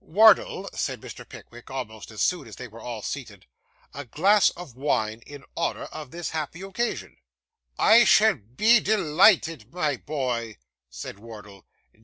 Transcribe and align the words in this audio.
'Wardle,' 0.03 0.67
said 0.73 0.99
Mr. 0.99 1.29
Pickwick, 1.29 1.69
almost 1.69 2.09
as 2.09 2.23
soon 2.23 2.47
as 2.47 2.55
they 2.55 2.67
were 2.67 2.79
all 2.81 3.03
seated, 3.03 3.45
'a 3.93 4.03
glass 4.05 4.49
of 4.49 4.75
wine 4.75 5.21
in 5.27 5.43
honour 5.55 5.83
of 5.91 6.09
this 6.09 6.31
happy 6.31 6.61
occasion!' 6.63 7.17
'I 7.77 8.05
shall 8.05 8.33
be 8.37 8.79
delighted, 8.79 9.71
my 9.71 9.97
boy,' 9.97 10.57
said 10.89 11.19
Wardle. 11.19 11.67